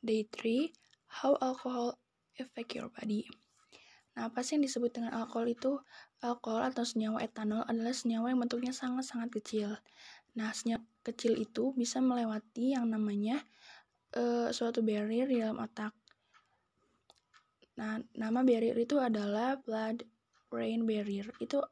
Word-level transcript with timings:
Day 0.00 0.26
3 0.28 0.72
How 1.20 1.36
alcohol 1.40 2.00
affect 2.40 2.72
your 2.74 2.88
body 2.88 3.28
Nah, 4.16 4.28
apa 4.28 4.42
sih 4.42 4.58
yang 4.58 4.66
disebut 4.66 4.90
dengan 4.90 5.14
alkohol 5.14 5.46
itu? 5.48 5.78
Alkohol 6.20 6.66
atau 6.66 6.82
senyawa 6.82 7.22
etanol 7.22 7.62
adalah 7.64 7.94
senyawa 7.94 8.34
yang 8.34 8.42
bentuknya 8.42 8.74
sangat-sangat 8.74 9.30
kecil. 9.38 9.78
Nah, 10.34 10.50
senyawa 10.50 10.82
kecil 11.06 11.38
itu 11.38 11.72
bisa 11.78 12.02
melewati 12.02 12.74
yang 12.74 12.90
namanya 12.90 13.40
uh, 14.18 14.50
suatu 14.50 14.82
barrier 14.82 15.30
di 15.30 15.40
dalam 15.40 15.62
otak. 15.62 15.94
Nah, 17.78 18.02
nama 18.12 18.44
barrier 18.44 18.76
itu 18.76 18.98
adalah 19.00 19.56
blood-brain 19.62 20.84
barrier. 20.84 21.30
Itu 21.40 21.62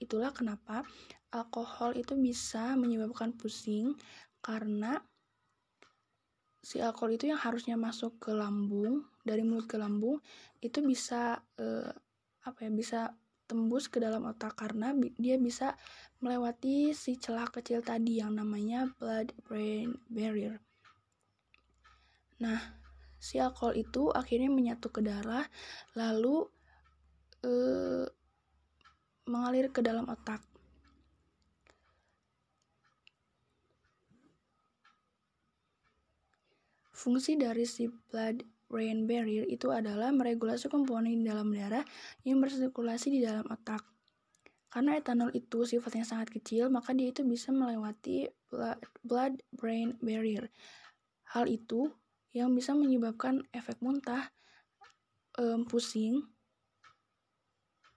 itulah 0.00 0.32
kenapa 0.32 0.82
alkohol 1.30 1.94
itu 1.94 2.16
bisa 2.16 2.74
menyebabkan 2.74 3.36
pusing 3.36 3.94
karena 4.40 4.98
si 6.60 6.76
alkohol 6.78 7.16
itu 7.16 7.32
yang 7.32 7.40
harusnya 7.40 7.74
masuk 7.80 8.20
ke 8.20 8.36
lambung 8.36 9.08
dari 9.24 9.40
mulut 9.40 9.64
ke 9.64 9.80
lambung 9.80 10.20
itu 10.60 10.84
bisa 10.84 11.40
uh, 11.56 11.90
apa 12.44 12.58
ya 12.68 12.70
bisa 12.72 13.00
tembus 13.48 13.90
ke 13.90 13.98
dalam 13.98 14.28
otak 14.30 14.54
karena 14.54 14.94
bi 14.94 15.10
dia 15.18 15.34
bisa 15.40 15.74
melewati 16.22 16.92
si 16.94 17.18
celah 17.18 17.48
kecil 17.48 17.82
tadi 17.82 18.20
yang 18.20 18.36
namanya 18.36 18.86
blood 19.00 19.32
brain 19.48 19.96
barrier. 20.06 20.62
Nah, 22.38 22.60
si 23.18 23.42
alkohol 23.42 23.74
itu 23.76 24.12
akhirnya 24.14 24.52
menyatu 24.52 24.92
ke 24.92 25.02
darah 25.02 25.44
lalu 25.98 26.46
uh, 27.42 28.06
mengalir 29.26 29.72
ke 29.74 29.82
dalam 29.82 30.06
otak. 30.06 30.44
Fungsi 37.00 37.40
dari 37.40 37.64
si 37.64 37.88
blood 37.88 38.44
brain 38.68 39.08
barrier 39.08 39.48
itu 39.48 39.72
adalah 39.72 40.12
meregulasi 40.12 40.68
komponen 40.68 41.24
di 41.24 41.24
dalam 41.24 41.48
darah 41.48 41.80
yang 42.28 42.44
bersirkulasi 42.44 43.08
di 43.08 43.24
dalam 43.24 43.48
otak. 43.48 43.80
Karena 44.68 45.00
etanol 45.00 45.32
itu 45.32 45.64
sifatnya 45.64 46.04
sangat 46.04 46.28
kecil, 46.28 46.68
maka 46.68 46.92
dia 46.92 47.08
itu 47.08 47.24
bisa 47.24 47.56
melewati 47.56 48.28
blood 49.00 49.40
brain 49.56 49.96
barrier. 50.04 50.52
Hal 51.32 51.48
itu 51.48 51.88
yang 52.36 52.52
bisa 52.52 52.76
menyebabkan 52.76 53.48
efek 53.50 53.80
muntah, 53.80 54.28
um, 55.40 55.64
pusing, 55.64 56.28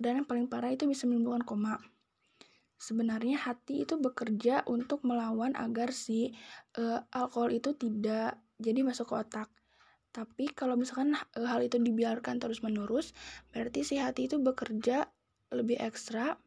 dan 0.00 0.24
yang 0.24 0.26
paling 0.26 0.48
parah 0.48 0.72
itu 0.72 0.88
bisa 0.88 1.04
menimbulkan 1.04 1.44
koma. 1.44 1.76
Sebenarnya 2.80 3.44
hati 3.44 3.84
itu 3.84 4.00
bekerja 4.00 4.64
untuk 4.64 5.04
melawan 5.04 5.52
agar 5.52 5.92
si 5.92 6.32
uh, 6.80 7.04
alkohol 7.12 7.52
itu 7.52 7.76
tidak 7.76 8.40
jadi 8.56 8.80
masuk 8.82 9.12
ke 9.12 9.14
otak. 9.16 9.48
Tapi 10.12 10.48
kalau 10.56 10.80
misalkan 10.80 11.12
hal 11.36 11.60
itu 11.60 11.76
dibiarkan 11.76 12.40
terus-menerus, 12.40 13.12
berarti 13.52 13.84
si 13.84 14.00
hati 14.00 14.32
itu 14.32 14.40
bekerja 14.40 15.04
lebih 15.52 15.76
ekstra 15.76 16.40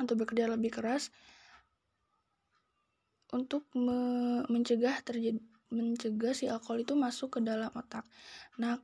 untuk 0.00 0.24
bekerja 0.24 0.48
lebih 0.48 0.72
keras 0.72 1.12
untuk 3.28 3.68
me 3.76 4.40
mencegah 4.48 5.04
terjadi 5.04 5.36
mencegah 5.68 6.32
si 6.32 6.48
alkohol 6.48 6.80
itu 6.80 6.96
masuk 6.96 7.36
ke 7.36 7.40
dalam 7.44 7.68
otak. 7.76 8.08
Nah, 8.56 8.80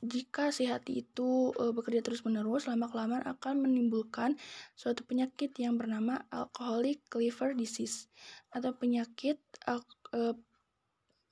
jika 0.00 0.48
si 0.48 0.64
hati 0.64 1.04
itu 1.04 1.52
e, 1.52 1.74
bekerja 1.76 2.00
terus-menerus, 2.00 2.70
lama-kelamaan 2.70 3.26
akan 3.28 3.68
menimbulkan 3.68 4.38
suatu 4.78 5.04
penyakit 5.04 5.52
yang 5.60 5.76
bernama 5.76 6.24
alcoholic 6.32 7.04
liver 7.12 7.52
disease 7.52 8.08
atau 8.48 8.72
penyakit 8.72 9.36
e, 9.68 10.32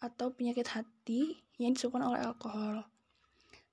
atau 0.00 0.32
penyakit 0.32 0.68
hati 0.72 1.40
yang 1.56 1.72
disebabkan 1.72 2.04
oleh 2.12 2.20
alkohol. 2.20 2.84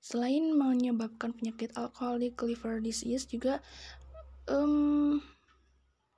Selain 0.04 0.52
menyebabkan 0.52 1.32
penyakit 1.32 1.72
alcoholic 1.76 2.36
liver 2.44 2.80
disease 2.80 3.24
juga 3.24 3.64
um, 4.48 5.20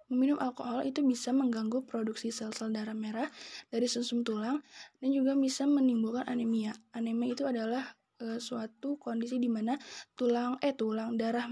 meminum 0.07 0.39
alkohol 0.39 0.87
itu 0.87 1.03
bisa 1.03 1.35
mengganggu 1.35 1.83
produksi 1.87 2.31
sel-sel 2.31 2.71
darah 2.71 2.95
merah 2.95 3.27
dari 3.71 3.87
sumsum 3.91 4.23
tulang 4.23 4.63
dan 5.03 5.09
juga 5.11 5.35
bisa 5.35 5.67
menimbulkan 5.67 6.27
anemia. 6.31 6.75
Anemia 6.95 7.35
itu 7.35 7.43
adalah 7.47 7.83
uh, 8.23 8.39
suatu 8.39 8.99
kondisi 8.99 9.43
di 9.43 9.51
mana 9.51 9.75
tulang 10.15 10.59
eh 10.63 10.75
tulang 10.75 11.19
darah 11.19 11.51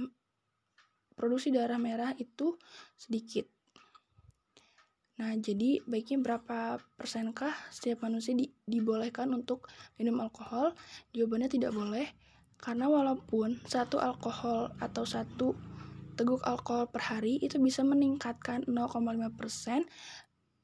produksi 1.14 1.54
darah 1.54 1.78
merah 1.78 2.14
itu 2.18 2.54
sedikit. 2.94 3.46
Nah, 5.14 5.30
jadi 5.38 5.78
baiknya 5.86 6.18
berapa 6.18 6.82
persenkah 6.98 7.54
setiap 7.70 8.02
manusia 8.02 8.34
di, 8.34 8.50
dibolehkan 8.66 9.30
untuk 9.30 9.70
minum 9.94 10.18
alkohol? 10.18 10.74
Jawabannya 11.14 11.46
tidak 11.46 11.70
boleh, 11.70 12.10
karena 12.58 12.90
walaupun 12.90 13.62
satu 13.62 14.02
alkohol 14.02 14.74
atau 14.82 15.06
satu 15.06 15.54
teguk 16.18 16.42
alkohol 16.46 16.90
per 16.90 17.02
hari 17.14 17.38
itu 17.42 17.58
bisa 17.58 17.82
meningkatkan 17.86 18.66
0,5 18.66 19.38
persen 19.38 19.86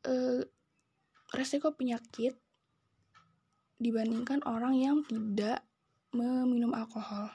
eh, 0.07 0.43
resiko 1.35 1.75
penyakit 1.75 2.35
dibandingkan 3.79 4.43
orang 4.47 4.75
yang 4.77 4.97
tidak 5.07 5.63
meminum 6.11 6.75
alkohol. 6.75 7.31